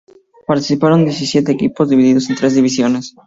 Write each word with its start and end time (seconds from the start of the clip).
Participaron 0.47 1.05
diecisiete 1.05 1.51
equipos 1.51 1.87
divididos 1.87 2.27
en 2.31 2.35
tres 2.35 2.55
divisiones. 2.55 3.13